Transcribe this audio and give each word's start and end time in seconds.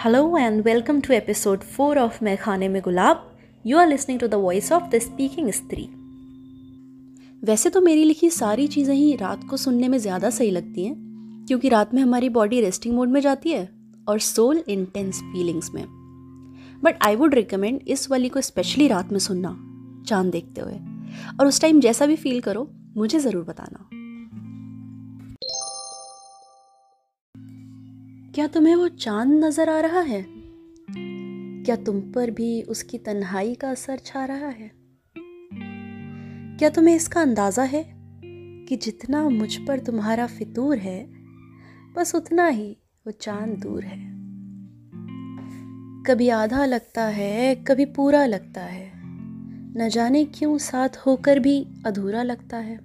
Hello 0.00 0.36
and 0.36 0.64
welcome 0.64 0.98
to 1.02 1.12
episode 1.14 1.64
4 1.76 1.96
of 1.98 2.22
मैं 2.22 2.36
खाने 2.38 2.68
में 2.68 2.82
गुलाब 2.82 3.22
You 3.66 3.78
are 3.78 3.86
listening 3.90 4.18
to 4.18 4.28
the 4.28 4.38
voice 4.42 4.68
of 4.72 4.84
the 4.92 5.00
speaking 5.00 5.50
स्त्री 5.52 5.88
वैसे 7.44 7.70
तो 7.70 7.80
मेरी 7.80 8.04
लिखी 8.04 8.30
सारी 8.30 8.66
चीज़ें 8.68 8.94
ही 8.94 9.16
रात 9.16 9.44
को 9.50 9.56
सुनने 9.56 9.88
में 9.88 9.98
ज़्यादा 9.98 10.30
सही 10.30 10.50
लगती 10.50 10.84
हैं, 10.84 10.94
क्योंकि 11.48 11.68
रात 11.68 11.94
में 11.94 12.02
हमारी 12.02 12.28
बॉडी 12.28 12.60
रेस्टिंग 12.60 12.94
मोड 12.94 13.08
में 13.08 13.20
जाती 13.20 13.50
है 13.50 13.68
और 14.08 14.18
सोल 14.18 14.62
इंटेंस 14.68 15.20
फीलिंग्स 15.22 15.74
में। 15.74 15.84
बट 16.84 17.02
आई 17.02 17.16
वुड 17.16 17.34
रिकमेंड 17.34 17.80
इस 17.88 18.10
वाली 18.10 18.28
को 18.28 18.40
स्पेशली 18.40 18.88
रात 18.88 19.12
में 19.12 19.18
सुनना, 19.18 19.56
चाँद 20.08 20.30
देखते 20.32 20.60
हुए। 20.60 20.78
और 21.40 21.46
उस 21.46 21.60
टाइम 21.60 21.80
जैसा 21.80 22.06
भी 22.06 22.16
फील 22.16 22.40
करो, 22.40 22.70
मुझे 22.96 23.18
ज़रूर 23.18 23.44
बताना। 23.44 23.88
क्या 28.38 28.46
तुम्हें 28.46 28.76
वो 28.76 28.88
चाँद 28.88 29.44
नज़र 29.44 29.68
आ 29.68 29.80
रहा 29.80 30.00
है? 30.00 30.26
क्या 31.64 31.76
तुम 31.76 32.00
पर 32.00 32.30
भी 32.30 32.62
उसकी 32.62 32.98
तन्हाई 32.98 33.54
का 33.54 33.70
असर 33.70 33.98
छा 33.98 34.24
रहा 34.24 34.48
है? 34.48 34.70
क्या 36.58 36.68
तुम्हें 36.68 36.94
इसका 36.94 37.22
अंदाज़ा 37.22 37.62
है 37.62 37.94
कि 38.66 38.76
जितना 38.76 39.28
मुझ 39.28 39.56
पर 39.56 39.78
तुम्हारा 39.78 40.26
फितूर 40.26 40.78
है, 40.78 41.08
बस 41.96 42.14
उतना 42.14 42.46
ही 42.46 42.76
वो 43.06 43.10
चाँद 43.10 43.58
दूर 43.58 43.84
है? 43.84 44.10
कभी 46.02 46.28
आधा 46.28 46.64
लगता 46.64 47.04
है, 47.04 47.54
कभी 47.54 47.84
पूरा 47.84 48.26
लगता 48.26 48.60
है। 48.60 48.92
न 49.76 49.88
जाने 49.92 50.24
क्यों 50.24 50.58
साथ 50.58 50.88
होकर 50.88 51.38
भी 51.38 51.68
अधूरा 51.86 52.22
लगता 52.22 52.56
है। 52.56 52.76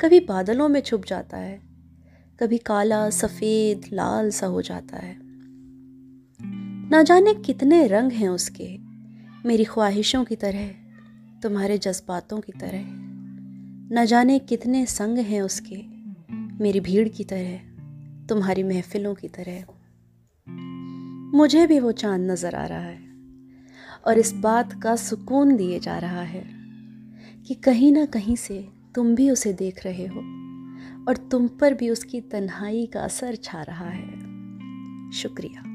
कभी 0.00 0.20
बादलों 0.20 0.68
में 0.68 0.80
छुप 0.80 1.04
जाता 1.04 1.36
है 1.36 1.69
कभी 2.40 2.58
काला, 2.58 3.10
सफ़ेद, 3.10 3.80
लाल 3.92 4.30
सा 4.30 4.46
हो 4.46 4.62
जाता 4.62 4.96
है। 4.96 5.16
ना 6.90 7.02
जाने 7.02 7.34
कितने 7.34 7.86
रंग 7.86 8.12
हैं 8.12 8.28
उसके। 8.28 8.78
मेरी 9.48 9.64
ख्वाहिशों 9.64 10.24
की 10.24 10.36
तरह, 10.36 10.68
तुम्हारे 11.42 11.78
जज्बातों 11.78 12.40
की 12.40 12.52
तरह। 12.52 12.82
न 13.92 14.04
जाने 14.08 14.38
कितने 14.38 14.86
संग 14.86 15.18
हैं 15.18 15.42
उसके। 15.42 15.82
मेरी 16.64 16.80
भीड़ 16.80 17.08
की 17.08 17.24
तरह, 17.24 17.58
तुम्हारी 18.26 18.62
महफिलों 18.62 19.14
की 19.14 19.28
तरह। 19.28 19.64
मुझे 21.36 21.66
भी 21.66 21.80
वो 21.80 21.92
चाँद 21.92 22.30
नज़र 22.30 22.54
आ 22.54 22.66
रहा 22.66 22.78
है 22.78 23.02
और 24.06 24.18
इस 24.18 24.32
बात 24.32 24.82
का 24.82 24.96
सुकून 24.96 25.56
दिए 25.56 25.80
जा 25.80 25.98
रहा 25.98 26.22
है 26.22 26.44
कि 27.46 27.54
कहीं 27.54 27.92
ना 27.92 28.04
कहीं 28.04 28.36
से 28.36 28.68
तुम 28.94 29.14
भी 29.14 29.30
उसे 29.30 29.52
देख 29.52 29.86
रहे 29.86 30.06
हो। 30.06 30.49
और 31.08 31.16
तुम 31.16 31.48
पर 31.48 31.74
भी 31.74 31.90
उसकी 31.90 32.20
तन्हाई 32.20 32.86
का 32.86 33.00
असर 33.00 33.34
छा 33.34 33.62
रहा 33.62 33.88
है। 33.88 34.30
शुक्रिया। 35.10 35.69